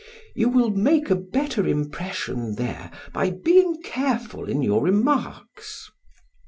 You 0.33 0.49
will 0.49 0.71
make 0.71 1.11
a 1.11 1.15
better 1.15 1.67
impression 1.67 2.55
there 2.55 2.89
by 3.13 3.29
being 3.29 3.83
careful 3.83 4.49
in 4.49 4.63
your 4.63 4.81
remarks. 4.81 5.91